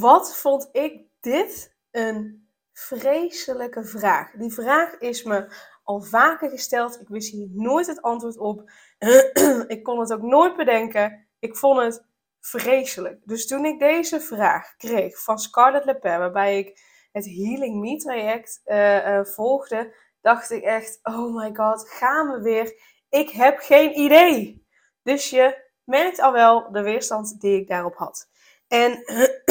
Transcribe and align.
Wat 0.00 0.36
vond 0.36 0.68
ik 0.72 1.02
dit 1.20 1.76
een 1.90 2.48
vreselijke 2.72 3.84
vraag? 3.84 4.30
Die 4.30 4.52
vraag 4.52 4.98
is 4.98 5.22
me 5.22 5.54
al 5.82 6.00
vaker 6.00 6.50
gesteld. 6.50 7.00
Ik 7.00 7.08
wist 7.08 7.32
hier 7.32 7.48
nooit 7.50 7.86
het 7.86 8.02
antwoord 8.02 8.38
op. 8.38 8.70
ik 9.66 9.82
kon 9.82 10.00
het 10.00 10.12
ook 10.12 10.22
nooit 10.22 10.56
bedenken. 10.56 11.28
Ik 11.38 11.56
vond 11.56 11.80
het 11.80 12.04
vreselijk. 12.40 13.20
Dus 13.24 13.46
toen 13.46 13.64
ik 13.64 13.78
deze 13.78 14.20
vraag 14.20 14.76
kreeg 14.76 15.22
van 15.22 15.38
Scarlett 15.38 15.84
Lepin, 15.84 16.18
waarbij 16.18 16.58
ik 16.58 16.80
het 17.12 17.24
Healing 17.24 17.80
Me 17.80 17.96
traject 17.96 18.60
uh, 18.64 19.24
volgde, 19.24 19.94
dacht 20.20 20.50
ik 20.50 20.62
echt: 20.62 20.98
oh 21.02 21.36
my 21.36 21.54
god, 21.54 21.90
gaan 21.90 22.30
we 22.30 22.40
weer? 22.42 22.74
Ik 23.08 23.30
heb 23.30 23.58
geen 23.58 23.98
idee. 23.98 24.66
Dus 25.02 25.30
je 25.30 25.64
merkt 25.84 26.20
al 26.20 26.32
wel 26.32 26.72
de 26.72 26.82
weerstand 26.82 27.40
die 27.40 27.60
ik 27.60 27.68
daarop 27.68 27.94
had. 27.94 28.28
En 28.68 29.02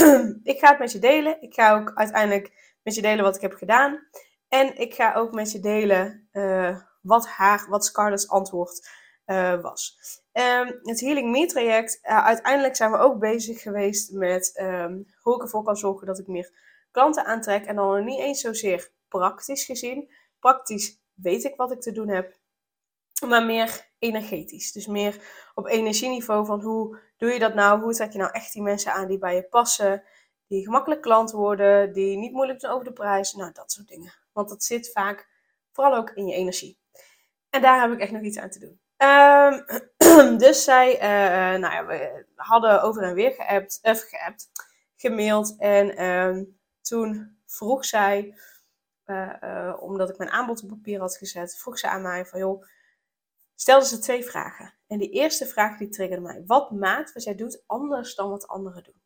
ik 0.55 0.61
ga 0.61 0.69
het 0.69 0.79
met 0.79 0.91
je 0.91 0.99
delen. 0.99 1.41
Ik 1.41 1.53
ga 1.53 1.75
ook 1.75 1.91
uiteindelijk 1.95 2.77
met 2.83 2.95
je 2.95 3.01
delen 3.01 3.23
wat 3.23 3.35
ik 3.35 3.41
heb 3.41 3.53
gedaan. 3.53 4.07
En 4.47 4.77
ik 4.77 4.93
ga 4.93 5.13
ook 5.13 5.31
met 5.33 5.51
je 5.51 5.59
delen 5.59 6.29
uh, 6.31 6.77
wat 7.01 7.27
haar, 7.27 7.65
wat 7.69 7.85
Scarlett's 7.85 8.29
antwoord 8.29 8.89
uh, 9.25 9.61
was. 9.61 9.97
Um, 10.33 10.79
het 10.83 11.01
Healing 11.01 11.31
Me 11.31 11.45
traject, 11.45 11.99
uh, 12.03 12.25
uiteindelijk 12.25 12.75
zijn 12.75 12.91
we 12.91 12.97
ook 12.97 13.19
bezig 13.19 13.61
geweest 13.61 14.11
met 14.11 14.59
um, 14.61 15.05
hoe 15.21 15.35
ik 15.35 15.41
ervoor 15.41 15.63
kan 15.63 15.77
zorgen 15.77 16.07
dat 16.07 16.19
ik 16.19 16.27
meer 16.27 16.51
klanten 16.91 17.25
aantrek. 17.25 17.65
En 17.65 17.75
dan 17.75 18.05
niet 18.05 18.19
eens 18.19 18.41
zozeer 18.41 18.91
praktisch 19.07 19.65
gezien. 19.65 20.13
Praktisch 20.39 21.01
weet 21.13 21.43
ik 21.43 21.55
wat 21.55 21.71
ik 21.71 21.81
te 21.81 21.91
doen 21.91 22.09
heb. 22.09 22.37
Maar 23.27 23.45
meer 23.45 23.87
energetisch. 23.99 24.71
Dus 24.71 24.87
meer 24.87 25.21
op 25.53 25.67
energieniveau 25.67 26.45
van 26.45 26.61
hoe 26.61 26.99
doe 27.17 27.31
je 27.31 27.39
dat 27.39 27.53
nou? 27.53 27.81
Hoe 27.81 27.93
trek 27.93 28.11
je 28.11 28.17
nou 28.17 28.31
echt 28.31 28.53
die 28.53 28.61
mensen 28.61 28.93
aan 28.93 29.07
die 29.07 29.17
bij 29.17 29.35
je 29.35 29.43
passen? 29.43 30.03
Die 30.47 30.63
gemakkelijk 30.63 31.01
klant 31.01 31.31
worden, 31.31 31.93
die 31.93 32.17
niet 32.17 32.31
moeilijk 32.31 32.59
zijn 32.59 32.71
over 32.71 32.85
de 32.85 32.93
prijs. 32.93 33.33
Nou, 33.33 33.51
dat 33.51 33.71
soort 33.71 33.87
dingen. 33.87 34.13
Want 34.31 34.49
dat 34.49 34.63
zit 34.63 34.91
vaak 34.91 35.29
vooral 35.71 35.95
ook 35.95 36.09
in 36.09 36.27
je 36.27 36.35
energie. 36.35 36.79
En 37.49 37.61
daar 37.61 37.81
heb 37.81 37.91
ik 37.91 37.99
echt 37.99 38.11
nog 38.11 38.21
iets 38.21 38.37
aan 38.37 38.49
te 38.49 38.59
doen. 38.59 38.79
Um, 38.97 40.37
dus 40.45 40.63
zij, 40.63 40.93
uh, 40.95 41.59
nou 41.59 41.73
ja, 41.73 41.85
we 41.85 42.25
hadden 42.35 42.81
over 42.81 43.03
en 43.03 43.13
weer 43.13 43.31
geappt, 43.31 43.79
uh, 43.83 43.93
geappt 43.93 44.49
gemaild. 44.95 45.55
En 45.57 46.05
um, 46.05 46.59
toen 46.81 47.37
vroeg 47.45 47.85
zij, 47.85 48.37
uh, 49.05 49.77
omdat 49.79 50.09
ik 50.09 50.17
mijn 50.17 50.29
aanbod 50.29 50.63
op 50.63 50.69
papier 50.69 50.99
had 50.99 51.17
gezet, 51.17 51.57
vroeg 51.57 51.79
ze 51.79 51.89
aan 51.89 52.01
mij 52.01 52.25
van 52.25 52.39
joh, 52.39 52.65
stelde 53.55 53.85
ze 53.85 53.99
twee 53.99 54.23
vragen. 54.23 54.73
En 54.87 54.97
die 54.97 55.09
eerste 55.09 55.45
vraag 55.45 55.77
die 55.77 55.89
triggerde 55.89 56.23
mij. 56.23 56.43
Wat 56.45 56.71
maakt 56.71 57.13
wat 57.13 57.23
jij 57.23 57.35
doet 57.35 57.63
anders 57.65 58.15
dan 58.15 58.29
wat 58.29 58.47
anderen 58.47 58.83
doen? 58.83 59.01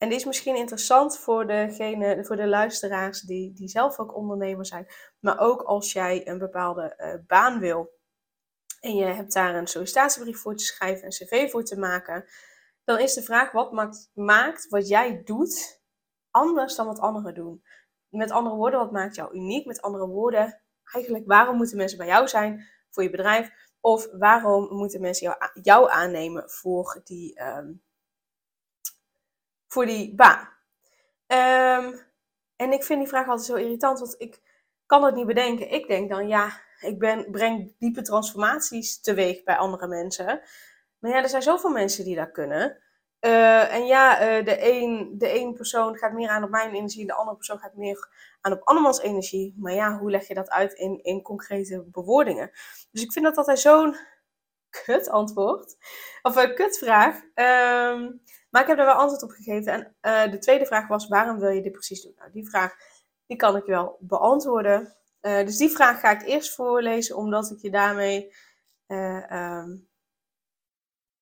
En 0.00 0.08
die 0.08 0.18
is 0.18 0.24
misschien 0.24 0.56
interessant 0.56 1.18
voor, 1.18 1.46
degene, 1.46 2.24
voor 2.24 2.36
de 2.36 2.46
luisteraars 2.46 3.20
die, 3.20 3.52
die 3.52 3.68
zelf 3.68 3.98
ook 3.98 4.16
ondernemer 4.16 4.66
zijn. 4.66 4.86
Maar 5.18 5.38
ook 5.38 5.62
als 5.62 5.92
jij 5.92 6.28
een 6.28 6.38
bepaalde 6.38 6.94
uh, 6.96 7.26
baan 7.26 7.58
wil. 7.58 7.98
En 8.80 8.94
je 8.94 9.04
hebt 9.04 9.32
daar 9.32 9.54
een 9.54 9.66
sollicitatiebrief 9.66 10.40
voor 10.40 10.56
te 10.56 10.64
schrijven, 10.64 11.04
een 11.04 11.10
cv 11.10 11.50
voor 11.50 11.64
te 11.64 11.78
maken. 11.78 12.24
Dan 12.84 12.98
is 12.98 13.14
de 13.14 13.22
vraag, 13.22 13.52
wat 13.52 13.72
maakt, 13.72 14.10
maakt 14.14 14.68
wat 14.68 14.88
jij 14.88 15.22
doet 15.24 15.82
anders 16.30 16.76
dan 16.76 16.86
wat 16.86 17.00
anderen 17.00 17.34
doen? 17.34 17.62
Met 18.08 18.30
andere 18.30 18.56
woorden, 18.56 18.80
wat 18.80 18.92
maakt 18.92 19.14
jou 19.14 19.34
uniek? 19.34 19.66
Met 19.66 19.82
andere 19.82 20.06
woorden, 20.06 20.62
eigenlijk 20.92 21.26
waarom 21.26 21.56
moeten 21.56 21.76
mensen 21.76 21.98
bij 21.98 22.06
jou 22.06 22.28
zijn 22.28 22.66
voor 22.90 23.02
je 23.02 23.10
bedrijf? 23.10 23.50
Of 23.80 24.08
waarom 24.12 24.76
moeten 24.76 25.00
mensen 25.00 25.26
jou, 25.26 25.62
jou 25.62 25.90
aannemen 25.90 26.50
voor 26.50 27.00
die, 27.04 27.42
um, 27.42 27.82
voor 29.72 29.86
die 29.86 30.14
baan? 30.14 30.48
Um, 31.26 32.00
en 32.56 32.72
ik 32.72 32.84
vind 32.84 33.00
die 33.00 33.08
vraag 33.08 33.28
altijd 33.28 33.46
zo 33.46 33.54
irritant, 33.54 33.98
want 33.98 34.14
ik 34.18 34.40
kan 34.86 35.04
het 35.04 35.14
niet 35.14 35.26
bedenken. 35.26 35.70
Ik 35.70 35.86
denk 35.86 36.10
dan, 36.10 36.28
ja, 36.28 36.60
ik 36.80 36.98
ben, 36.98 37.30
breng 37.30 37.74
diepe 37.78 38.02
transformaties 38.02 39.00
teweeg 39.00 39.42
bij 39.42 39.56
andere 39.56 39.86
mensen. 39.86 40.40
Maar 40.98 41.10
ja, 41.10 41.22
er 41.22 41.28
zijn 41.28 41.42
zoveel 41.42 41.70
mensen 41.70 42.04
die 42.04 42.16
dat 42.16 42.30
kunnen. 42.30 42.78
Uh, 43.20 43.74
en 43.74 43.86
ja, 43.86 44.38
uh, 44.38 44.44
de, 44.44 44.72
een, 44.72 45.14
de 45.18 45.52
persoon 45.56 45.96
gaat 45.96 46.12
meer 46.12 46.28
aan 46.28 46.44
op 46.44 46.50
mijn 46.50 46.74
energie, 46.74 47.06
de 47.06 47.14
andere 47.14 47.36
persoon 47.36 47.58
gaat 47.58 47.74
meer 47.74 48.08
aan 48.40 48.52
op 48.52 48.62
andermans 48.62 49.00
energie. 49.00 49.54
Maar 49.58 49.72
ja, 49.72 49.98
hoe 49.98 50.10
leg 50.10 50.28
je 50.28 50.34
dat 50.34 50.50
uit 50.50 50.72
in, 50.72 51.02
in 51.02 51.22
concrete 51.22 51.84
bewoordingen? 51.86 52.50
Dus 52.90 53.02
ik 53.02 53.12
vind 53.12 53.24
dat 53.24 53.36
altijd 53.36 53.58
zo'n 53.58 53.96
kut 54.84 55.08
antwoord. 55.08 55.76
Of 56.22 56.36
een 56.36 56.54
kutvraag. 56.54 57.22
Um, 57.34 58.22
maar 58.50 58.62
ik 58.62 58.68
heb 58.68 58.76
daar 58.76 58.86
wel 58.86 58.94
antwoord 58.94 59.22
op 59.22 59.30
gegeven. 59.30 59.72
En 59.72 59.96
uh, 60.26 60.32
de 60.32 60.38
tweede 60.38 60.66
vraag 60.66 60.88
was, 60.88 61.08
waarom 61.08 61.38
wil 61.38 61.48
je 61.48 61.62
dit 61.62 61.72
precies 61.72 62.02
doen? 62.02 62.14
Nou, 62.16 62.30
die 62.30 62.48
vraag 62.48 62.74
die 63.26 63.36
kan 63.36 63.56
ik 63.56 63.64
wel 63.64 63.96
beantwoorden. 64.00 64.96
dus 65.20 65.56
die 65.56 65.70
vraag 65.70 66.00
ga 66.00 66.10
ik 66.10 66.22
eerst 66.22 66.54
voorlezen, 66.54 67.16
omdat 67.16 67.50
ik 67.50 67.58
je 67.58 67.70
daarmee... 67.70 68.34
Um, 68.86 69.88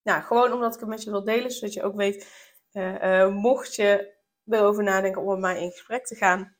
nou, 0.03 0.22
gewoon 0.22 0.53
omdat 0.53 0.75
ik 0.75 0.81
het 0.81 0.89
met 0.89 1.03
je 1.03 1.11
wil 1.11 1.25
delen, 1.25 1.50
zodat 1.50 1.75
je 1.75 1.83
ook 1.83 1.97
weet, 1.97 2.27
mocht 3.31 3.75
je 3.75 4.15
erover 4.47 4.83
nadenken 4.83 5.22
om 5.22 5.28
met 5.28 5.39
mij 5.39 5.62
in 5.62 5.71
gesprek 5.71 6.06
te 6.06 6.15
gaan, 6.15 6.56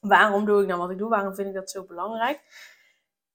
waarom 0.00 0.44
doe 0.44 0.62
ik 0.62 0.66
nou 0.68 0.80
wat 0.80 0.90
ik 0.90 0.98
doe? 0.98 1.08
Waarom 1.08 1.34
vind 1.34 1.48
ik 1.48 1.54
dat 1.54 1.70
zo 1.70 1.84
belangrijk? 1.84 2.40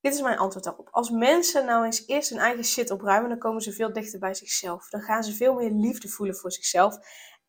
Dit 0.02 0.14
is 0.14 0.22
mijn 0.22 0.38
antwoord 0.38 0.64
daarop. 0.66 0.88
Als 0.92 1.10
mensen 1.10 1.66
nou 1.66 1.86
eens 1.86 2.08
eerst 2.08 2.30
hun 2.30 2.40
eigen 2.40 2.64
shit 2.64 2.92
opruimen, 2.92 3.30
dan 3.30 3.40
komen 3.40 3.62
ze 3.62 3.72
veel 3.72 3.94
dichter 3.94 4.20
bij 4.20 4.34
zichzelf. 4.34 4.90
Dan 4.90 5.02
gaan 5.02 5.24
ze 5.24 5.34
veel 5.34 5.54
meer 5.54 5.72
liefde 5.72 6.08
voelen 6.08 6.36
voor 6.36 6.52
zichzelf. 6.52 6.98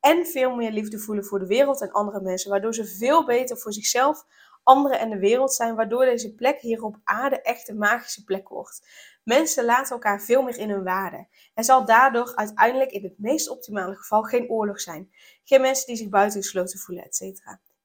En 0.01 0.27
veel 0.27 0.55
meer 0.55 0.71
liefde 0.71 0.99
voelen 0.99 1.25
voor 1.25 1.39
de 1.39 1.47
wereld 1.47 1.81
en 1.81 1.91
andere 1.93 2.21
mensen. 2.21 2.51
Waardoor 2.51 2.75
ze 2.75 2.87
veel 2.87 3.25
beter 3.25 3.59
voor 3.59 3.73
zichzelf, 3.73 4.25
anderen 4.63 4.99
en 4.99 5.11
de 5.11 5.19
wereld 5.19 5.55
zijn. 5.55 5.75
Waardoor 5.75 6.05
deze 6.05 6.35
plek 6.35 6.61
hier 6.61 6.83
op 6.83 6.97
aarde 7.05 7.43
echt 7.43 7.69
een 7.69 7.79
magische 7.79 8.25
plek 8.25 8.49
wordt. 8.49 8.87
Mensen 9.25 9.65
laten 9.65 9.93
elkaar 9.93 10.21
veel 10.23 10.43
meer 10.43 10.59
in 10.59 10.71
hun 10.71 10.85
waarde. 10.85 11.29
Er 11.55 11.65
zal 11.65 11.85
daardoor 11.85 12.35
uiteindelijk 12.35 12.91
in 12.91 13.03
het 13.03 13.19
meest 13.19 13.49
optimale 13.49 13.95
geval 13.95 14.23
geen 14.23 14.49
oorlog 14.49 14.81
zijn. 14.81 15.11
Geen 15.45 15.61
mensen 15.61 15.87
die 15.87 15.97
zich 15.97 16.09
buitengesloten 16.09 16.79
voelen, 16.79 17.05
etc. 17.05 17.23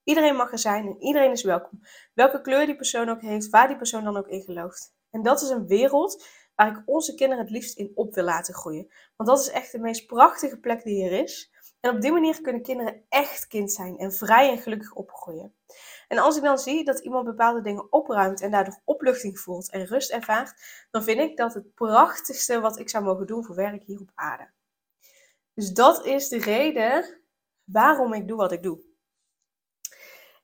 Iedereen 0.08 0.36
mag 0.36 0.52
er 0.52 0.58
zijn 0.58 0.86
en 0.86 1.02
iedereen 1.02 1.30
is 1.30 1.42
welkom. 1.42 1.80
Welke 2.14 2.40
kleur 2.40 2.66
die 2.66 2.76
persoon 2.76 3.08
ook 3.08 3.20
heeft, 3.20 3.48
waar 3.48 3.68
die 3.68 3.76
persoon 3.76 4.04
dan 4.04 4.16
ook 4.16 4.28
in 4.28 4.42
gelooft. 4.42 4.94
En 5.10 5.22
dat 5.22 5.42
is 5.42 5.48
een 5.48 5.66
wereld 5.66 6.26
waar 6.54 6.68
ik 6.68 6.82
onze 6.84 7.14
kinderen 7.14 7.44
het 7.44 7.52
liefst 7.52 7.78
in 7.78 7.92
op 7.94 8.14
wil 8.14 8.24
laten 8.24 8.54
groeien. 8.54 8.92
Want 9.16 9.28
dat 9.28 9.40
is 9.40 9.50
echt 9.50 9.72
de 9.72 9.78
meest 9.78 10.06
prachtige 10.06 10.58
plek 10.58 10.82
die 10.82 11.04
er 11.04 11.22
is. 11.22 11.52
En 11.80 11.94
op 11.94 12.00
die 12.00 12.12
manier 12.12 12.40
kunnen 12.40 12.62
kinderen 12.62 13.04
echt 13.08 13.46
kind 13.46 13.72
zijn 13.72 13.98
en 13.98 14.12
vrij 14.12 14.50
en 14.50 14.58
gelukkig 14.58 14.92
opgroeien. 14.92 15.54
En 16.08 16.18
als 16.18 16.36
ik 16.36 16.42
dan 16.42 16.58
zie 16.58 16.84
dat 16.84 16.98
iemand 16.98 17.24
bepaalde 17.24 17.62
dingen 17.62 17.92
opruimt 17.92 18.40
en 18.40 18.50
daardoor 18.50 18.80
opluchting 18.84 19.38
voelt 19.38 19.70
en 19.70 19.86
rust 19.86 20.10
ervaart, 20.10 20.54
dan 20.90 21.02
vind 21.02 21.20
ik 21.20 21.36
dat 21.36 21.54
het 21.54 21.74
prachtigste 21.74 22.60
wat 22.60 22.78
ik 22.78 22.88
zou 22.88 23.04
mogen 23.04 23.26
doen 23.26 23.44
voor 23.44 23.54
werk 23.54 23.82
hier 23.82 24.00
op 24.00 24.10
aarde. 24.14 24.50
Dus 25.54 25.72
dat 25.72 26.06
is 26.06 26.28
de 26.28 26.38
reden 26.38 27.20
waarom 27.64 28.12
ik 28.12 28.28
doe 28.28 28.36
wat 28.36 28.52
ik 28.52 28.62
doe. 28.62 28.87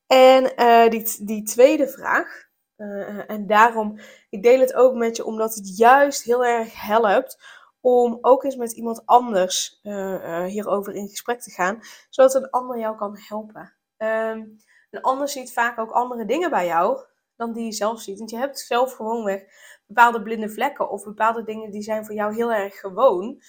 En 0.06 0.52
uh, 0.56 0.88
die, 0.88 1.24
die 1.24 1.42
tweede 1.42 1.88
vraag, 1.88 2.48
uh, 2.76 3.30
en 3.30 3.46
daarom, 3.46 3.98
ik 4.30 4.42
deel 4.42 4.60
het 4.60 4.74
ook 4.74 4.94
met 4.94 5.16
je 5.16 5.24
omdat 5.24 5.54
het 5.54 5.76
juist 5.76 6.22
heel 6.22 6.44
erg 6.44 6.86
helpt 6.86 7.42
om 7.80 8.18
ook 8.20 8.44
eens 8.44 8.56
met 8.56 8.72
iemand 8.72 9.06
anders 9.06 9.80
uh, 9.82 10.44
hierover 10.44 10.94
in 10.94 11.08
gesprek 11.08 11.40
te 11.40 11.50
gaan, 11.50 11.80
zodat 12.10 12.34
een 12.34 12.50
ander 12.50 12.78
jou 12.78 12.96
kan 12.96 13.18
helpen. 13.18 13.74
Um, 13.98 14.56
een 14.90 15.00
ander 15.00 15.28
ziet 15.28 15.52
vaak 15.52 15.78
ook 15.78 15.90
andere 15.90 16.24
dingen 16.24 16.50
bij 16.50 16.66
jou 16.66 16.98
dan 17.36 17.52
die 17.52 17.64
je 17.64 17.72
zelf 17.72 18.00
ziet. 18.00 18.18
Want 18.18 18.30
je 18.30 18.36
hebt 18.36 18.58
zelf 18.58 18.92
gewoonweg 18.92 19.42
bepaalde 19.86 20.22
blinde 20.22 20.50
vlekken 20.50 20.90
of 20.90 21.04
bepaalde 21.04 21.44
dingen 21.44 21.70
die 21.70 21.82
zijn 21.82 22.04
voor 22.04 22.14
jou 22.14 22.34
heel 22.34 22.52
erg 22.52 22.80
gewoon. 22.80 23.42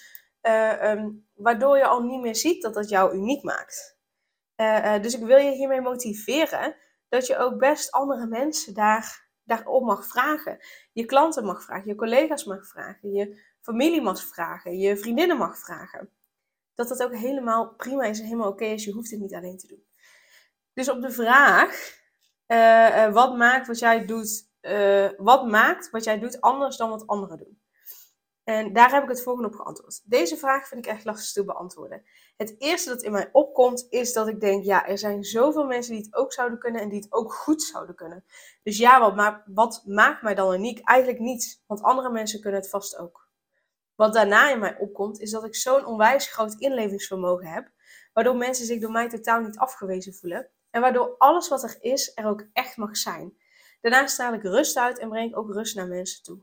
Um, 0.82 1.26
waardoor 1.34 1.76
je 1.76 1.86
al 1.86 2.02
niet 2.02 2.20
meer 2.20 2.36
ziet 2.36 2.62
dat 2.62 2.74
dat 2.74 2.88
jou 2.88 3.14
uniek 3.14 3.42
maakt. 3.42 3.95
Uh, 4.56 4.94
uh, 4.94 5.02
dus 5.02 5.14
ik 5.14 5.24
wil 5.24 5.36
je 5.36 5.50
hiermee 5.50 5.80
motiveren 5.80 6.76
dat 7.08 7.26
je 7.26 7.38
ook 7.38 7.58
best 7.58 7.90
andere 7.90 8.26
mensen 8.26 8.74
daar, 8.74 9.28
daarop 9.44 9.84
mag 9.84 10.06
vragen. 10.06 10.58
Je 10.92 11.04
klanten 11.04 11.44
mag 11.44 11.62
vragen, 11.62 11.88
je 11.88 11.94
collega's 11.94 12.44
mag 12.44 12.66
vragen, 12.66 13.12
je 13.12 13.42
familie 13.60 14.02
mag 14.02 14.20
vragen, 14.20 14.78
je 14.78 14.96
vriendinnen 14.96 15.36
mag 15.36 15.58
vragen. 15.58 16.10
dat 16.74 16.88
dat 16.88 17.02
ook 17.02 17.14
helemaal 17.14 17.74
prima 17.74 18.04
is 18.04 18.18
en 18.18 18.24
helemaal 18.24 18.50
oké 18.50 18.64
is. 18.64 18.84
Je 18.84 18.92
hoeft 18.92 19.10
het 19.10 19.20
niet 19.20 19.34
alleen 19.34 19.58
te 19.58 19.66
doen. 19.66 19.84
Dus 20.72 20.90
op 20.90 21.00
de 21.00 21.10
vraag, 21.10 22.00
eh, 22.46 23.04
eh, 23.04 23.12
wat 23.12 23.36
maakt 23.36 23.66
wat 23.66 23.78
jij 23.78 24.06
doet, 24.06 24.44
wat 25.16 25.46
maakt 25.46 25.90
wat 25.90 26.04
jij 26.04 26.18
doet 26.18 26.40
anders 26.40 26.76
dan 26.76 26.90
wat 26.90 27.06
anderen 27.06 27.38
doen? 27.38 27.60
En 28.46 28.72
daar 28.72 28.90
heb 28.90 29.02
ik 29.02 29.08
het 29.08 29.22
volgende 29.22 29.48
op 29.48 29.54
geantwoord. 29.54 30.00
Deze 30.04 30.36
vraag 30.36 30.68
vind 30.68 30.86
ik 30.86 30.92
echt 30.92 31.04
lastig 31.04 31.32
te 31.32 31.44
beantwoorden. 31.44 32.02
Het 32.36 32.54
eerste 32.58 32.88
dat 32.88 33.02
in 33.02 33.12
mij 33.12 33.28
opkomt 33.32 33.86
is 33.90 34.12
dat 34.12 34.28
ik 34.28 34.40
denk, 34.40 34.64
ja, 34.64 34.86
er 34.86 34.98
zijn 34.98 35.24
zoveel 35.24 35.64
mensen 35.64 35.92
die 35.92 36.04
het 36.04 36.14
ook 36.14 36.32
zouden 36.32 36.58
kunnen 36.58 36.80
en 36.80 36.88
die 36.88 36.98
het 36.98 37.12
ook 37.12 37.34
goed 37.34 37.62
zouden 37.62 37.94
kunnen. 37.94 38.24
Dus 38.62 38.78
ja, 38.78 39.14
wat, 39.14 39.42
wat 39.46 39.82
maakt 39.86 40.22
mij 40.22 40.34
dan 40.34 40.54
uniek? 40.54 40.80
Eigenlijk 40.84 41.18
niets, 41.20 41.62
want 41.66 41.82
andere 41.82 42.10
mensen 42.10 42.40
kunnen 42.40 42.60
het 42.60 42.70
vast 42.70 42.98
ook. 42.98 43.28
Wat 43.94 44.12
daarna 44.12 44.50
in 44.50 44.58
mij 44.58 44.76
opkomt, 44.78 45.20
is 45.20 45.30
dat 45.30 45.44
ik 45.44 45.54
zo'n 45.54 45.86
onwijs 45.86 46.32
groot 46.32 46.54
inlevingsvermogen 46.54 47.46
heb, 47.46 47.70
waardoor 48.12 48.36
mensen 48.36 48.66
zich 48.66 48.80
door 48.80 48.90
mij 48.90 49.08
totaal 49.08 49.40
niet 49.40 49.58
afgewezen 49.58 50.14
voelen. 50.14 50.48
En 50.70 50.80
waardoor 50.80 51.14
alles 51.18 51.48
wat 51.48 51.62
er 51.62 51.76
is, 51.80 52.12
er 52.14 52.26
ook 52.26 52.46
echt 52.52 52.76
mag 52.76 52.96
zijn. 52.96 53.38
Daarnaast 53.80 54.12
straal 54.14 54.34
ik 54.34 54.42
rust 54.42 54.76
uit 54.76 54.98
en 54.98 55.08
breng 55.08 55.30
ik 55.30 55.38
ook 55.38 55.52
rust 55.52 55.76
naar 55.76 55.88
mensen 55.88 56.22
toe 56.22 56.42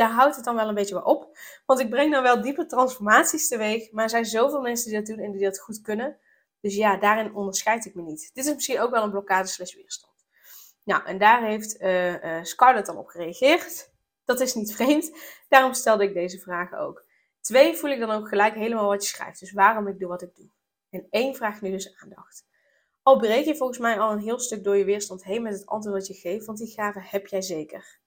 daar 0.00 0.10
houdt 0.10 0.36
het 0.36 0.44
dan 0.44 0.54
wel 0.54 0.68
een 0.68 0.74
beetje 0.74 0.94
bij 0.94 1.04
op. 1.04 1.38
Want 1.66 1.80
ik 1.80 1.90
breng 1.90 2.12
dan 2.12 2.22
wel 2.22 2.42
diepe 2.42 2.66
transformaties 2.66 3.48
teweeg. 3.48 3.92
Maar 3.92 4.04
er 4.04 4.10
zijn 4.10 4.24
zoveel 4.24 4.60
mensen 4.60 4.90
die 4.90 4.98
dat 4.98 5.06
doen 5.06 5.24
en 5.24 5.32
die 5.32 5.44
dat 5.44 5.60
goed 5.60 5.80
kunnen. 5.80 6.16
Dus 6.60 6.74
ja, 6.74 6.96
daarin 6.96 7.34
onderscheid 7.34 7.84
ik 7.84 7.94
me 7.94 8.02
niet. 8.02 8.30
Dit 8.32 8.44
is 8.44 8.54
misschien 8.54 8.80
ook 8.80 8.90
wel 8.90 9.02
een 9.02 9.10
blokkade 9.10 9.48
slash 9.48 9.74
weerstand. 9.74 10.14
Nou, 10.84 11.04
en 11.04 11.18
daar 11.18 11.42
heeft 11.42 11.80
uh, 11.80 12.42
Scarlett 12.42 12.86
dan 12.86 12.96
op 12.96 13.08
gereageerd. 13.08 13.90
Dat 14.24 14.40
is 14.40 14.54
niet 14.54 14.74
vreemd. 14.76 15.12
Daarom 15.48 15.74
stelde 15.74 16.04
ik 16.04 16.14
deze 16.14 16.38
vragen 16.38 16.78
ook. 16.78 17.04
Twee 17.40 17.76
voel 17.76 17.90
ik 17.90 18.00
dan 18.00 18.10
ook 18.10 18.28
gelijk 18.28 18.54
helemaal 18.54 18.88
wat 18.88 19.02
je 19.02 19.08
schrijft. 19.08 19.40
Dus 19.40 19.52
waarom 19.52 19.88
ik 19.88 19.98
doe 19.98 20.08
wat 20.08 20.22
ik 20.22 20.34
doe. 20.34 20.48
En 20.90 21.06
één 21.10 21.34
vraagt 21.34 21.60
nu 21.60 21.70
dus 21.70 21.96
aandacht. 22.02 22.46
Al 23.02 23.18
breek 23.18 23.44
je 23.44 23.56
volgens 23.56 23.78
mij 23.78 23.98
al 23.98 24.12
een 24.12 24.18
heel 24.18 24.40
stuk 24.40 24.64
door 24.64 24.76
je 24.76 24.84
weerstand 24.84 25.24
heen 25.24 25.42
met 25.42 25.52
het 25.52 25.66
antwoord 25.66 25.96
wat 25.96 26.06
je 26.06 26.14
geeft, 26.14 26.46
want 26.46 26.58
die 26.58 26.72
gave 26.72 27.00
heb 27.02 27.26
jij 27.26 27.42
zeker. 27.42 28.00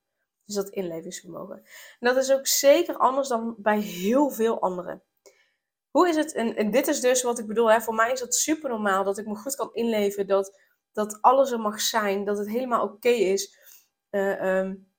Dus 0.45 0.55
dat 0.55 0.69
inlevingsvermogen. 0.69 1.55
En 1.99 2.07
dat 2.07 2.17
is 2.17 2.31
ook 2.31 2.47
zeker 2.47 2.97
anders 2.97 3.27
dan 3.27 3.55
bij 3.57 3.79
heel 3.79 4.29
veel 4.29 4.61
anderen. 4.61 5.03
Hoe 5.91 6.09
is 6.09 6.15
het, 6.15 6.33
en, 6.33 6.55
en 6.55 6.71
dit 6.71 6.87
is 6.87 6.99
dus 6.99 7.23
wat 7.23 7.39
ik 7.39 7.47
bedoel, 7.47 7.71
hè, 7.71 7.81
voor 7.81 7.93
mij 7.93 8.11
is 8.11 8.19
dat 8.19 8.35
super 8.35 8.69
normaal 8.69 9.03
dat 9.03 9.17
ik 9.17 9.25
me 9.25 9.35
goed 9.35 9.55
kan 9.55 9.73
inleven, 9.73 10.27
dat, 10.27 10.59
dat 10.91 11.21
alles 11.21 11.51
er 11.51 11.59
mag 11.59 11.81
zijn, 11.81 12.25
dat 12.25 12.37
het 12.37 12.47
helemaal 12.47 12.83
oké 12.83 13.09
is. 13.09 13.57
Uh, 14.11 14.57
um, 14.57 14.91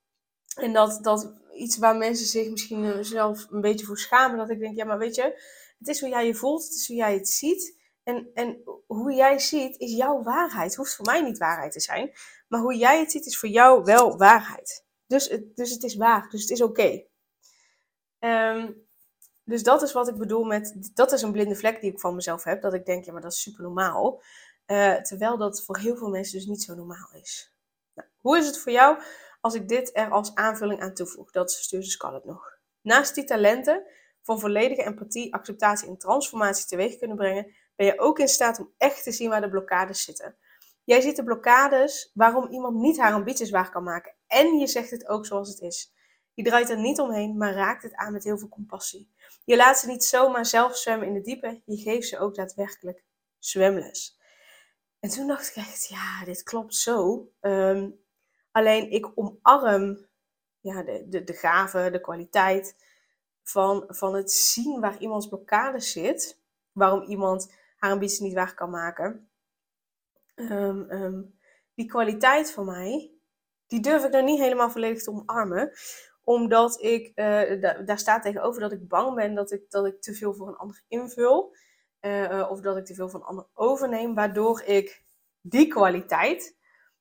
en 0.55 0.73
dat, 0.73 1.03
dat 1.03 1.33
iets 1.53 1.77
waar 1.77 1.95
mensen 1.95 2.25
zich 2.25 2.49
misschien 2.49 2.83
uh, 2.83 2.97
zelf 3.01 3.47
een 3.49 3.61
beetje 3.61 3.85
voor 3.85 3.97
schamen, 3.97 4.37
dat 4.37 4.49
ik 4.49 4.59
denk, 4.59 4.77
ja 4.77 4.85
maar 4.85 4.97
weet 4.97 5.15
je, 5.15 5.23
het 5.79 5.87
is 5.87 5.99
hoe 5.99 6.09
jij 6.09 6.25
je 6.25 6.35
voelt, 6.35 6.63
het 6.63 6.73
is 6.73 6.87
hoe 6.87 6.95
jij 6.95 7.13
het 7.13 7.29
ziet. 7.29 7.83
En, 8.03 8.29
en 8.33 8.61
hoe 8.87 9.13
jij 9.13 9.39
ziet 9.39 9.79
is 9.79 9.91
jouw 9.91 10.23
waarheid. 10.23 10.75
Hoeft 10.75 10.95
voor 10.95 11.05
mij 11.05 11.21
niet 11.21 11.37
waarheid 11.37 11.71
te 11.71 11.79
zijn. 11.79 12.11
Maar 12.47 12.59
hoe 12.59 12.75
jij 12.75 12.99
het 12.99 13.11
ziet 13.11 13.25
is 13.25 13.37
voor 13.37 13.49
jou 13.49 13.83
wel 13.83 14.17
waarheid. 14.17 14.84
Dus 15.07 15.29
het, 15.29 15.55
dus 15.55 15.71
het 15.71 15.83
is 15.83 15.95
waar, 15.95 16.29
dus 16.29 16.41
het 16.41 16.49
is 16.49 16.61
oké. 16.61 17.03
Ehm, 18.19 18.71
dus 19.43 19.63
dat 19.63 19.81
is 19.81 19.93
wat 19.93 20.07
ik 20.07 20.17
bedoel 20.17 20.43
met, 20.43 20.91
dat 20.93 21.11
is 21.11 21.21
een 21.21 21.31
blinde 21.31 21.55
vlek 21.55 21.81
die 21.81 21.91
ik 21.91 21.99
van 21.99 22.15
mezelf 22.15 22.43
heb. 22.43 22.61
Dat 22.61 22.73
ik 22.73 22.85
denk, 22.85 23.05
ja, 23.05 23.11
maar 23.11 23.21
dat 23.21 23.31
is 23.31 23.41
super 23.41 23.63
normaal. 23.63 24.21
Uh, 24.67 24.95
terwijl 24.95 25.37
dat 25.37 25.63
voor 25.63 25.77
heel 25.77 25.97
veel 25.97 26.09
mensen 26.09 26.37
dus 26.37 26.47
niet 26.47 26.63
zo 26.63 26.75
normaal 26.75 27.09
is. 27.13 27.53
Nou, 27.93 28.09
hoe 28.17 28.37
is 28.37 28.45
het 28.45 28.57
voor 28.57 28.71
jou 28.71 29.01
als 29.41 29.53
ik 29.53 29.67
dit 29.67 29.89
er 29.93 30.09
als 30.09 30.35
aanvulling 30.35 30.81
aan 30.81 30.93
toevoeg? 30.93 31.31
Dat 31.31 31.51
stuurt 31.51 31.97
kan 31.97 32.13
het 32.13 32.25
nog. 32.25 32.57
Naast 32.81 33.15
die 33.15 33.23
talenten 33.23 33.83
van 34.21 34.39
volledige 34.39 34.83
empathie, 34.83 35.33
acceptatie 35.33 35.87
en 35.87 35.97
transformatie 35.97 36.65
teweeg 36.65 36.97
kunnen 36.97 37.17
brengen, 37.17 37.55
ben 37.75 37.85
je 37.85 37.99
ook 37.99 38.19
in 38.19 38.27
staat 38.27 38.59
om 38.59 38.73
echt 38.77 39.03
te 39.03 39.11
zien 39.11 39.29
waar 39.29 39.41
de 39.41 39.49
blokkades 39.49 40.03
zitten. 40.03 40.37
Jij 40.83 41.01
ziet 41.01 41.15
de 41.15 41.23
blokkades 41.23 42.11
waarom 42.13 42.47
iemand 42.47 42.75
niet 42.75 42.97
haar 42.97 43.13
ambities 43.13 43.49
waar 43.49 43.71
kan 43.71 43.83
maken. 43.83 44.14
En 44.35 44.57
je 44.57 44.67
zegt 44.67 44.91
het 44.91 45.07
ook 45.07 45.25
zoals 45.25 45.49
het 45.49 45.61
is. 45.61 45.93
Je 46.33 46.43
draait 46.43 46.69
er 46.69 46.79
niet 46.79 46.99
omheen, 46.99 47.37
maar 47.37 47.53
raakt 47.53 47.83
het 47.83 47.95
aan 47.95 48.13
met 48.13 48.23
heel 48.23 48.37
veel 48.37 48.49
compassie. 48.49 49.13
Je 49.45 49.55
laat 49.55 49.79
ze 49.79 49.87
niet 49.87 50.03
zomaar 50.03 50.45
zelf 50.45 50.77
zwemmen 50.77 51.07
in 51.07 51.13
de 51.13 51.21
diepe, 51.21 51.61
je 51.65 51.77
geeft 51.77 52.07
ze 52.07 52.19
ook 52.19 52.35
daadwerkelijk 52.35 53.03
zwemles. 53.39 54.19
En 54.99 55.09
toen 55.09 55.27
dacht 55.27 55.47
ik 55.49 55.55
echt, 55.55 55.87
ja, 55.87 56.25
dit 56.25 56.43
klopt 56.43 56.75
zo. 56.75 57.29
Ehm, 57.39 57.89
alleen 58.51 58.91
ik 58.91 59.11
omarm 59.15 60.07
ja, 60.59 60.83
de, 60.83 61.05
de, 61.09 61.23
de 61.23 61.33
gave, 61.33 61.89
de 61.91 62.01
kwaliteit 62.01 62.75
van, 63.43 63.83
van 63.87 64.15
het 64.15 64.31
zien 64.31 64.79
waar 64.79 64.99
iemands 64.99 65.27
blokkade 65.27 65.79
zit. 65.79 66.41
Waarom 66.71 67.01
iemand 67.01 67.53
haar 67.77 67.91
ambitie 67.91 68.23
niet 68.23 68.33
waar 68.33 68.53
kan 68.53 68.69
maken. 68.69 69.29
Ehm, 70.35 70.89
ehm, 70.89 71.21
die 71.73 71.85
kwaliteit 71.85 72.51
van 72.51 72.65
mij, 72.65 73.14
die 73.67 73.79
durf 73.79 74.03
ik 74.03 74.11
nog 74.11 74.23
niet 74.23 74.39
helemaal 74.39 74.69
volledig 74.69 75.03
te 75.03 75.11
omarmen. 75.11 75.71
Omdat 76.23 76.81
ik, 76.81 77.11
uh, 77.15 77.61
daar 77.85 77.99
staat 77.99 78.23
tegenover 78.23 78.61
dat 78.61 78.71
ik 78.71 78.87
bang 78.87 79.15
ben 79.15 79.35
dat 79.35 79.51
ik, 79.51 79.69
dat 79.69 79.85
ik 79.85 80.01
te 80.01 80.13
veel 80.13 80.33
voor 80.33 80.47
een 80.47 80.55
ander 80.55 80.83
invul. 80.87 81.55
Uh, 82.01 82.47
of 82.49 82.61
dat 82.61 82.77
ik 82.77 82.85
te 82.85 82.93
veel 82.93 83.09
van 83.09 83.19
een 83.19 83.25
ander 83.25 83.47
overneem. 83.53 84.15
Waardoor 84.15 84.61
ik 84.61 85.03
die 85.41 85.67
kwaliteit, 85.67 86.57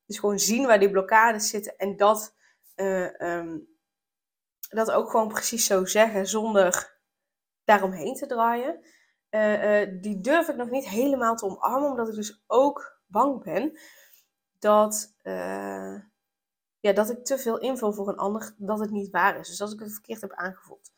dus 0.06 0.18
gewoon 0.18 0.38
zien 0.38 0.66
waar 0.66 0.78
die 0.78 0.90
blokkades 0.90 1.48
zitten 1.48 1.76
en 1.76 1.96
dat, 1.96 2.34
uh, 2.76 3.20
um, 3.20 3.68
dat 4.68 4.90
ook 4.90 5.10
gewoon 5.10 5.28
precies 5.28 5.66
zo 5.66 5.84
zeggen 5.84 6.26
zonder 6.26 7.00
daaromheen 7.64 8.14
te 8.14 8.26
draaien. 8.26 8.80
die 10.00 10.20
durf 10.20 10.48
ik 10.48 10.56
nog 10.56 10.70
niet 10.70 10.88
helemaal 10.88 11.36
te 11.36 11.44
omarmen, 11.44 11.90
omdat 11.90 12.08
ik 12.08 12.14
dus 12.14 12.44
ook 12.46 13.00
bang 13.06 13.42
ben 13.42 13.78
dat, 14.58 15.14
ja, 16.84 16.92
dat 16.92 17.10
ik 17.10 17.24
te 17.24 17.38
veel 17.38 17.58
invul 17.58 17.92
voor 17.92 18.08
een 18.08 18.16
ander, 18.16 18.54
dat 18.56 18.78
het 18.78 18.90
niet 18.90 19.10
waar 19.10 19.38
is. 19.38 19.48
Dus 19.48 19.56
dat 19.56 19.72
ik 19.72 19.78
het 19.78 19.92
verkeerd 19.92 20.20
heb 20.20 20.32
aangevoeld. 20.32 20.92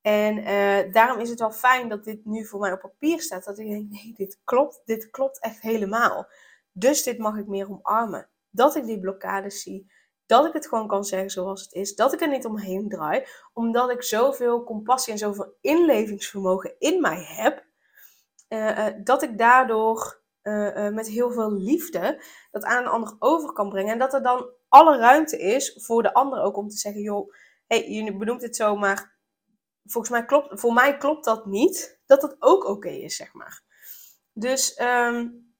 En 0.00 0.38
uh, 0.38 0.92
daarom 0.92 1.20
is 1.20 1.30
het 1.30 1.38
wel 1.38 1.52
fijn 1.52 1.88
dat 1.88 2.04
dit 2.04 2.24
nu 2.24 2.44
voor 2.44 2.60
mij 2.60 2.72
op 2.72 2.80
papier 2.80 3.20
staat. 3.20 3.44
Dat 3.44 3.58
ik 3.58 3.68
denk, 3.68 3.90
nee, 3.90 4.12
dit 4.16 4.40
klopt, 4.44 4.82
dit 4.84 5.10
klopt 5.10 5.40
echt 5.40 5.60
helemaal. 5.60 6.28
Dus 6.72 7.02
dit 7.02 7.18
mag 7.18 7.36
ik 7.36 7.46
meer 7.46 7.70
omarmen. 7.70 8.28
Dat 8.50 8.74
ik 8.74 8.84
die 8.84 9.00
blokkades 9.00 9.62
zie. 9.62 9.92
Dat 10.26 10.46
ik 10.46 10.52
het 10.52 10.68
gewoon 10.68 10.88
kan 10.88 11.04
zeggen 11.04 11.30
zoals 11.30 11.62
het 11.62 11.72
is. 11.72 11.94
Dat 11.94 12.12
ik 12.12 12.20
er 12.20 12.28
niet 12.28 12.46
omheen 12.46 12.88
draai. 12.88 13.26
Omdat 13.52 13.90
ik 13.90 14.02
zoveel 14.02 14.64
compassie 14.64 15.12
en 15.12 15.18
zoveel 15.18 15.56
inlevingsvermogen 15.60 16.74
in 16.78 17.00
mij 17.00 17.24
heb. 17.24 17.64
Uh, 18.48 18.86
dat 19.04 19.22
ik 19.22 19.38
daardoor 19.38 20.24
met 20.92 21.08
heel 21.08 21.30
veel 21.30 21.52
liefde 21.52 22.22
dat 22.50 22.64
aan 22.64 22.82
een 22.82 22.90
ander 22.90 23.16
over 23.18 23.52
kan 23.52 23.68
brengen. 23.68 23.92
En 23.92 23.98
dat 23.98 24.14
er 24.14 24.22
dan 24.22 24.50
alle 24.68 24.98
ruimte 24.98 25.38
is 25.38 25.78
voor 25.84 26.02
de 26.02 26.14
ander 26.14 26.42
ook 26.42 26.56
om 26.56 26.68
te 26.68 26.76
zeggen: 26.76 27.02
joh, 27.02 27.34
hey, 27.66 27.90
je 27.90 28.16
benoemt 28.16 28.42
het 28.42 28.56
zo, 28.56 28.76
maar 28.76 29.16
volgens 29.84 30.12
mij 30.12 30.24
klopt, 30.24 30.60
voor 30.60 30.72
mij 30.72 30.96
klopt 30.96 31.24
dat 31.24 31.46
niet. 31.46 32.00
Dat 32.06 32.20
dat 32.20 32.36
ook 32.38 32.64
oké 32.64 32.88
is, 32.88 33.16
zeg 33.16 33.32
maar. 33.32 33.62
Dus 34.32 34.80
um, 34.80 35.54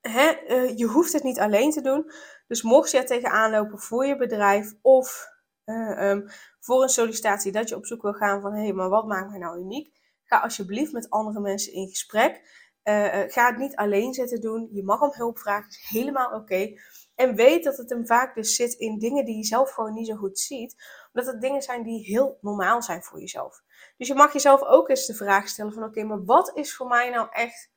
hè, 0.00 0.46
uh, 0.48 0.76
je 0.76 0.86
hoeft 0.86 1.12
het 1.12 1.22
niet 1.22 1.40
alleen 1.40 1.70
te 1.70 1.80
doen. 1.80 2.12
Dus 2.46 2.62
mocht 2.62 2.90
je 2.90 2.98
er 2.98 3.06
tegenaan 3.06 3.50
lopen 3.50 3.78
voor 3.78 4.06
je 4.06 4.16
bedrijf 4.16 4.74
of 4.82 5.28
uh, 5.64 6.10
um, 6.10 6.26
voor 6.60 6.82
een 6.82 6.88
sollicitatie 6.88 7.52
dat 7.52 7.68
je 7.68 7.76
op 7.76 7.86
zoek 7.86 8.02
wil 8.02 8.12
gaan 8.12 8.40
van 8.40 8.52
hé, 8.52 8.62
hey, 8.62 8.72
maar 8.72 8.88
wat 8.88 9.06
maakt 9.06 9.30
mij 9.30 9.38
nou 9.38 9.60
uniek? 9.60 9.98
Ga 10.24 10.38
alsjeblieft 10.38 10.92
met 10.92 11.10
andere 11.10 11.40
mensen 11.40 11.72
in 11.72 11.88
gesprek. 11.88 12.58
Uh, 12.84 13.22
ga 13.26 13.46
het 13.46 13.56
niet 13.56 13.76
alleen 13.76 14.14
zitten 14.14 14.40
doen. 14.40 14.68
Je 14.72 14.84
mag 14.84 15.00
om 15.00 15.12
hulp 15.12 15.38
vragen, 15.38 15.68
is 15.68 15.86
helemaal 15.88 16.32
oké. 16.34 16.80
En 17.20 17.34
weet 17.34 17.64
dat 17.64 17.76
het 17.76 17.90
hem 17.90 18.06
vaak 18.06 18.34
dus 18.34 18.56
zit 18.56 18.72
in 18.72 18.98
dingen 18.98 19.24
die 19.24 19.36
je 19.36 19.44
zelf 19.44 19.70
gewoon 19.70 19.94
niet 19.94 20.06
zo 20.06 20.16
goed 20.16 20.38
ziet. 20.38 20.84
Omdat 21.12 21.32
het 21.32 21.40
dingen 21.40 21.62
zijn 21.62 21.82
die 21.82 22.04
heel 22.04 22.38
normaal 22.40 22.82
zijn 22.82 23.02
voor 23.02 23.20
jezelf. 23.20 23.62
Dus 23.96 24.08
je 24.08 24.14
mag 24.14 24.32
jezelf 24.32 24.62
ook 24.62 24.88
eens 24.88 25.06
de 25.06 25.14
vraag 25.14 25.48
stellen 25.48 25.72
van 25.72 25.84
oké, 25.84 26.02
maar 26.02 26.24
wat 26.24 26.56
is 26.56 26.76
voor 26.76 26.86
mij 26.86 27.10
nou 27.10 27.28
echt 27.30 27.70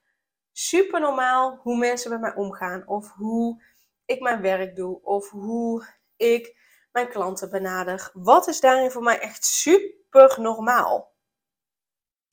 super 0.52 1.00
normaal 1.00 1.60
hoe 1.62 1.78
mensen 1.78 2.12
met 2.12 2.22
mij 2.22 2.36
omgaan? 2.36 2.88
Of 2.88 3.12
hoe 3.12 3.64
ik 4.06 4.22
mijn 4.22 4.42
werk 4.42 4.76
doe? 4.76 5.02
Of 5.02 5.30
hoe 5.30 5.86
ik 6.16 6.58
mijn 6.92 7.10
klanten 7.10 7.50
benader? 7.50 8.10
Wat 8.14 8.48
is 8.48 8.60
daarin 8.60 8.92
voor 8.92 9.04
mij 9.04 9.20
echt 9.20 9.46
super 9.46 10.42
normaal? 10.42 11.13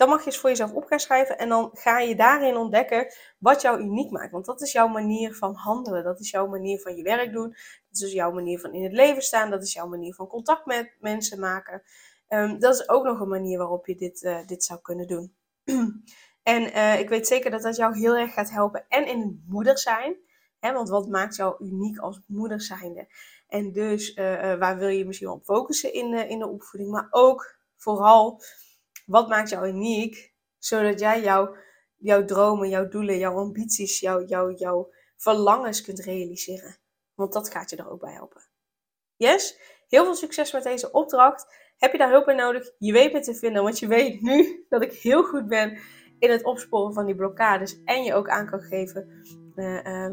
Dan 0.00 0.08
mag 0.08 0.20
je 0.20 0.26
eens 0.26 0.38
voor 0.38 0.50
jezelf 0.50 0.72
op 0.72 0.84
gaan 0.84 1.00
schrijven 1.00 1.38
en 1.38 1.48
dan 1.48 1.70
ga 1.72 1.98
je 1.98 2.16
daarin 2.16 2.56
ontdekken 2.56 3.12
wat 3.38 3.62
jou 3.62 3.80
uniek 3.80 4.10
maakt. 4.10 4.30
Want 4.30 4.44
dat 4.44 4.60
is 4.60 4.72
jouw 4.72 4.88
manier 4.88 5.34
van 5.34 5.54
handelen. 5.54 6.04
Dat 6.04 6.20
is 6.20 6.30
jouw 6.30 6.46
manier 6.46 6.80
van 6.80 6.96
je 6.96 7.02
werk 7.02 7.32
doen. 7.32 7.48
Dat 7.48 7.92
is 7.92 7.98
dus 7.98 8.12
jouw 8.12 8.32
manier 8.32 8.60
van 8.60 8.72
in 8.72 8.82
het 8.82 8.92
leven 8.92 9.22
staan. 9.22 9.50
Dat 9.50 9.62
is 9.62 9.72
jouw 9.72 9.88
manier 9.88 10.14
van 10.14 10.26
contact 10.26 10.66
met 10.66 10.96
mensen 11.00 11.40
maken. 11.40 11.82
Um, 12.28 12.58
dat 12.58 12.74
is 12.74 12.88
ook 12.88 13.04
nog 13.04 13.20
een 13.20 13.28
manier 13.28 13.58
waarop 13.58 13.86
je 13.86 13.94
dit, 13.94 14.22
uh, 14.22 14.46
dit 14.46 14.64
zou 14.64 14.80
kunnen 14.80 15.06
doen. 15.06 15.34
en 16.42 16.62
uh, 16.62 17.00
ik 17.00 17.08
weet 17.08 17.26
zeker 17.26 17.50
dat 17.50 17.62
dat 17.62 17.76
jou 17.76 17.98
heel 17.98 18.16
erg 18.16 18.32
gaat 18.32 18.50
helpen. 18.50 18.84
En 18.88 19.06
in 19.06 19.20
het 19.20 19.36
moeder 19.46 19.78
zijn. 19.78 20.16
Hè, 20.58 20.72
want 20.72 20.88
wat 20.88 21.08
maakt 21.08 21.36
jou 21.36 21.64
uniek 21.64 21.98
als 21.98 22.20
moeder 22.26 22.60
zijnde? 22.60 23.06
En 23.48 23.72
dus 23.72 24.16
uh, 24.16 24.54
waar 24.54 24.78
wil 24.78 24.88
je 24.88 25.06
misschien 25.06 25.28
op 25.28 25.44
focussen 25.44 25.92
in, 25.92 26.28
in 26.28 26.38
de 26.38 26.48
opvoeding. 26.48 26.90
Maar 26.90 27.06
ook 27.10 27.58
vooral 27.76 28.42
wat 29.10 29.28
maakt 29.28 29.50
jou 29.50 29.68
uniek 29.68 30.30
Zodat 30.60 31.00
jij 31.00 31.22
jouw, 31.22 31.56
jouw 31.96 32.24
dromen, 32.24 32.68
jouw 32.68 32.88
doelen, 32.88 33.18
jouw 33.18 33.36
ambities, 33.36 34.00
jouw, 34.00 34.24
jouw, 34.24 34.50
jouw 34.50 34.92
verlangens 35.16 35.82
kunt 35.82 36.00
realiseren. 36.00 36.78
Want 37.14 37.32
dat 37.32 37.50
gaat 37.50 37.70
je 37.70 37.76
er 37.76 37.90
ook 37.90 38.00
bij 38.00 38.12
helpen. 38.12 38.42
Yes? 39.16 39.58
Heel 39.88 40.04
veel 40.04 40.14
succes 40.14 40.52
met 40.52 40.62
deze 40.62 40.92
opdracht. 40.92 41.54
Heb 41.76 41.92
je 41.92 41.98
daar 41.98 42.10
hulp 42.10 42.24
bij 42.24 42.34
nodig? 42.34 42.72
Je 42.78 42.92
weet 42.92 43.12
me 43.12 43.20
te 43.20 43.34
vinden, 43.34 43.62
want 43.62 43.78
je 43.78 43.86
weet 43.86 44.20
nu 44.20 44.58
dat 44.68 44.82
ik 44.82 44.92
heel 44.92 45.22
goed 45.22 45.48
ben 45.48 45.78
in 46.18 46.30
het 46.30 46.44
opsporen 46.44 46.94
van 46.94 47.06
die 47.06 47.14
blokkades. 47.14 47.82
En 47.84 48.02
je 48.02 48.14
ook 48.14 48.28
aan 48.28 48.50
kan 48.50 48.60
geven 48.60 49.22
uh, 49.56 49.84
uh, 49.84 50.10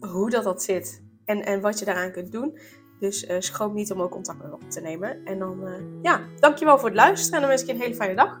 hoe 0.00 0.30
dat, 0.30 0.44
dat 0.44 0.62
zit 0.62 1.02
en, 1.24 1.44
en 1.44 1.60
wat 1.60 1.78
je 1.78 1.84
daaraan 1.84 2.12
kunt 2.12 2.32
doen. 2.32 2.58
Dus 3.02 3.28
uh, 3.28 3.36
schroom 3.38 3.74
niet 3.74 3.92
om 3.92 4.00
ook 4.00 4.10
contact 4.10 4.38
met 4.38 4.46
me 4.46 4.54
op 4.54 4.70
te 4.70 4.80
nemen. 4.80 5.24
En 5.24 5.38
dan, 5.38 5.64
ja, 6.02 6.20
dankjewel 6.38 6.78
voor 6.78 6.88
het 6.88 6.96
luisteren 6.96 7.34
en 7.34 7.40
dan 7.40 7.48
wens 7.48 7.60
ik 7.60 7.66
je 7.66 7.74
een 7.74 7.80
hele 7.80 7.94
fijne 7.94 8.14
dag. 8.14 8.40